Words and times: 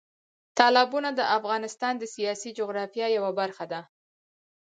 تالابونه 0.57 1.09
د 1.19 1.21
افغانستان 1.37 1.93
د 1.97 2.03
سیاسي 2.15 2.49
جغرافیه 2.57 3.07
یوه 3.17 3.31
برخه 3.39 3.65
ده. 3.71 3.81